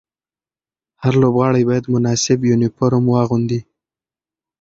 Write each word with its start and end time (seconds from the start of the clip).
هر 1.03 1.13
لوبغاړی 1.21 1.63
باید 1.69 1.91
مناسب 1.93 2.39
یونیفورم 2.49 3.03
واغوندي. 3.07 3.61